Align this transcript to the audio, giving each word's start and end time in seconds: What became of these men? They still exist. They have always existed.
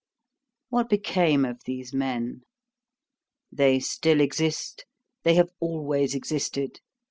What 0.69 0.89
became 0.89 1.45
of 1.45 1.59
these 1.65 1.93
men? 1.93 2.41
They 3.51 3.79
still 3.79 4.19
exist. 4.19 4.85
They 5.21 5.35
have 5.35 5.51
always 5.59 6.15
existed. 6.15 6.79